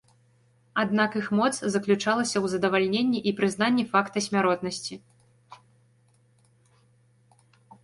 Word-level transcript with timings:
Аднак 0.83 1.17
іх 1.19 1.27
моц 1.39 1.51
заключалася 1.75 2.37
ў 2.39 2.45
задавальненні 2.53 3.19
і 3.33 3.35
прызнанні 3.41 3.85
факта 3.93 4.25
смяротнасці. 4.29 4.99